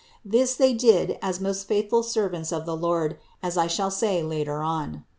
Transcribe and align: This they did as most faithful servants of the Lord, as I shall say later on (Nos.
This 0.25 0.55
they 0.55 0.73
did 0.73 1.19
as 1.21 1.39
most 1.39 1.67
faithful 1.67 2.01
servants 2.01 2.51
of 2.51 2.65
the 2.65 2.75
Lord, 2.75 3.19
as 3.43 3.55
I 3.55 3.67
shall 3.67 3.91
say 3.91 4.23
later 4.23 4.63
on 4.63 4.91
(Nos. 4.91 5.01